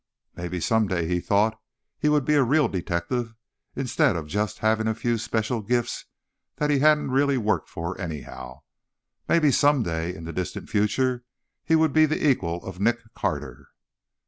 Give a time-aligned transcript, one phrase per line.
[0.35, 1.61] Maybe someday, he thought,
[1.99, 3.35] he would be a real detective,
[3.75, 6.05] instead of just having a few special gifts
[6.55, 8.63] that he hadn't really worked for, anyhow.
[9.29, 11.23] Maybe someday, in the distant future,
[11.63, 13.67] he would be the equal of Nick Carter.